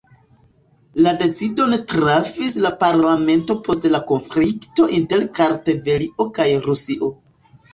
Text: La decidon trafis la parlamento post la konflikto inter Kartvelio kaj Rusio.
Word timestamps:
La 1.07 1.11
decidon 1.17 1.75
trafis 1.91 2.57
la 2.67 2.71
parlamento 2.85 3.57
post 3.69 3.87
la 3.97 4.01
konflikto 4.13 4.89
inter 5.01 5.29
Kartvelio 5.41 6.29
kaj 6.41 6.49
Rusio. 6.67 7.13